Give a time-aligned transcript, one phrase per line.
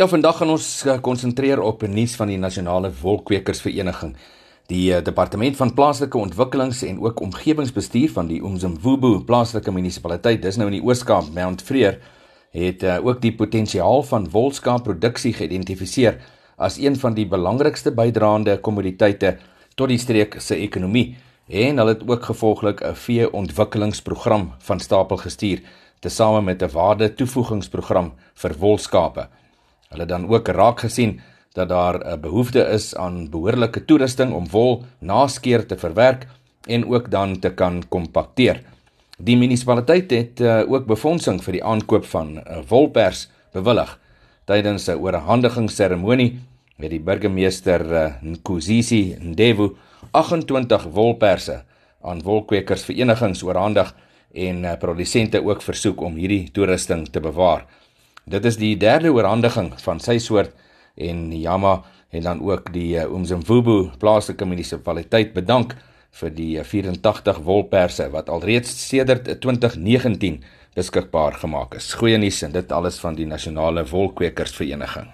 [0.00, 4.14] Ja, vandag gaan ons eh, konsentreer op nuus van die Nasionale Wolkwekersvereniging.
[4.72, 10.56] Die uh, Departement van Plaaslike Ontwikkelings en ook Omgewingsbestuur van die Umzimvubu plaaslike munisipaliteit, dis
[10.56, 11.98] nou in die Ooskaap, Mount Freer,
[12.56, 16.16] het uh, ook die potensiaal van wolskaapproduksie geïdentifiseer
[16.56, 19.34] as een van die belangrikste bydraende kommoditeite
[19.76, 21.10] tot die streek se ekonomie
[21.50, 25.60] en hulle het ook gevolglik 'n vee-ontwikkelingsprogram van stapel gestuur
[26.00, 29.28] tesame met 'n waarde toevoegingsprogram vir wolskape.
[29.90, 31.20] Hulle dan ook raak gesien
[31.58, 36.26] dat daar 'n behoefte is aan behoorlike toerusting om wol na skeer te verwerk
[36.66, 38.62] en ook dan te kan kompakteer.
[39.18, 43.98] Die munisipaliteit het uh, ook befondsing vir die aankoop van 'n uh, wolpers bewillig.
[44.44, 46.38] Tydens 'n oorhandigingsseremonie
[46.76, 49.76] het die burgemeester uh, Nkosisi Ndevu
[50.10, 51.64] 28 wolperse
[52.02, 53.94] aan wolkwekersverenigings oorhandig
[54.32, 57.66] en uh, produsente ook versoek om hierdie toerusting te bewaar.
[58.30, 60.52] Dit is die derde oorhandiging van sy soort
[60.94, 61.80] en Yama
[62.14, 65.74] het dan ook die Umzimvubu plaaslike munisipaliteit bedank
[66.20, 70.42] vir die 84 uh, wolperse wat alreeds sedert 2019
[70.78, 71.90] beskikbaar gemaak is.
[71.98, 75.10] Goeie nuus en dit alles van die Nasionale Wolkwekersvereniging.